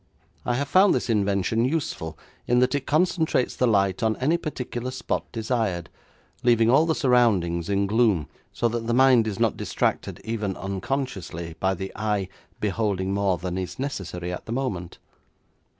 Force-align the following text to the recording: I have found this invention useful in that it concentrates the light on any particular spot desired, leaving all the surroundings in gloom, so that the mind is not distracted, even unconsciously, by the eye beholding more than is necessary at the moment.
I 0.47 0.55
have 0.55 0.67
found 0.67 0.95
this 0.95 1.11
invention 1.11 1.63
useful 1.63 2.17
in 2.47 2.57
that 2.57 2.73
it 2.73 2.87
concentrates 2.87 3.55
the 3.55 3.67
light 3.67 4.01
on 4.01 4.15
any 4.17 4.35
particular 4.35 4.89
spot 4.89 5.31
desired, 5.31 5.91
leaving 6.41 6.71
all 6.71 6.87
the 6.87 6.95
surroundings 6.95 7.69
in 7.69 7.85
gloom, 7.85 8.27
so 8.51 8.67
that 8.69 8.87
the 8.87 8.95
mind 8.95 9.27
is 9.27 9.39
not 9.39 9.57
distracted, 9.57 10.19
even 10.23 10.57
unconsciously, 10.57 11.55
by 11.59 11.75
the 11.75 11.91
eye 11.95 12.29
beholding 12.59 13.13
more 13.13 13.37
than 13.37 13.59
is 13.59 13.77
necessary 13.77 14.33
at 14.33 14.47
the 14.47 14.51
moment. 14.51 14.97